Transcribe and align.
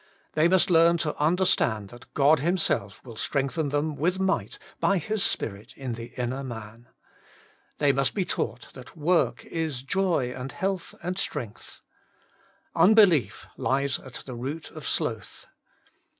They 0.33 0.47
must 0.47 0.71
learn 0.71 0.97
to 1.05 1.15
understand 1.17 1.89
that 1.89 2.11
God 2.15 2.39
Himself 2.39 3.05
will 3.05 3.17
strengthen 3.17 3.69
them 3.69 3.95
with 3.95 4.19
might 4.19 4.57
by 4.79 4.97
His 4.97 5.21
Spirit 5.21 5.77
in 5.77 5.93
the 5.93 6.05
inner 6.17 6.43
man. 6.43 6.87
They 7.77 7.91
must 7.91 8.15
be 8.15 8.25
taught 8.25 8.73
that 8.73 8.97
w^rk 8.99 9.45
is 9.45 9.83
joy 9.83 10.31
and 10.35 10.51
health 10.53 10.95
and 11.03 11.17
stxength. 11.17 11.81
Unbelief 12.75 13.45
lies 13.57 13.99
at 13.99 14.23
the 14.25 14.33
root 14.33 14.71
of 14.71 14.87
sloth. 14.87 15.45